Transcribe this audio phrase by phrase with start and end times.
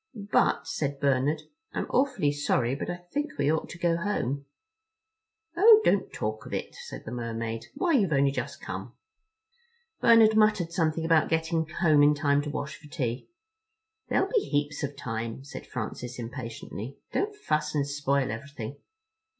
[0.31, 1.43] "But," said Bernard,
[1.73, 4.47] "I'm awfully sorry, but I think we ought to go home."
[5.55, 7.67] "Oh, don't talk of it," said the Mermaid.
[7.75, 8.93] "Why, you've only just come."
[9.99, 13.29] Bernard muttered something about getting home in time to wash for tea.
[14.09, 18.77] "There'll be heaps of time," said Francis impatiently; "don't fuss and spoil everything."